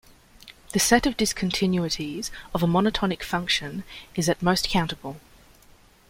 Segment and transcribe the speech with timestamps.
[0.71, 3.83] The set of discontinuities of a monotonic function
[4.15, 5.17] is at most countable.